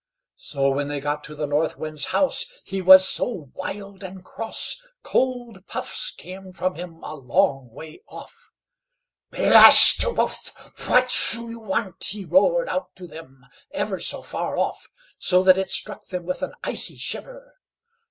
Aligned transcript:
So 0.41 0.71
when 0.71 0.87
they 0.87 0.99
got 0.99 1.23
to 1.25 1.35
the 1.35 1.45
North 1.45 1.77
Wind's 1.77 2.05
house, 2.05 2.47
he 2.65 2.81
was 2.81 3.07
so 3.07 3.51
wild 3.53 4.03
and 4.03 4.25
cross, 4.25 4.81
cold 5.03 5.63
puffs 5.67 6.09
came 6.09 6.53
from 6.53 6.73
him 6.73 7.03
a 7.03 7.13
long 7.13 7.69
way 7.71 8.01
off. 8.07 8.33
"BLAST 9.29 10.01
YOU 10.01 10.13
BOTH, 10.13 10.73
WHAT 10.89 11.29
DO 11.33 11.49
YOU 11.51 11.59
WANT?" 11.59 12.03
he 12.03 12.25
roared 12.25 12.67
out 12.67 12.95
to 12.95 13.05
them 13.05 13.45
ever 13.69 13.99
so 13.99 14.23
far 14.23 14.57
off, 14.57 14.87
so 15.19 15.43
that 15.43 15.59
it 15.59 15.69
struck 15.69 16.07
them 16.07 16.25
with 16.25 16.41
an 16.41 16.53
icy 16.63 16.95
shiver. 16.95 17.59